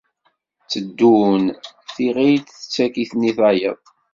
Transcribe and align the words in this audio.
Tteddun, 0.61 1.43
tiɣilt 1.93 2.47
tettak-iten 2.57 3.27
i 3.29 3.31
tayeḍ. 3.37 3.79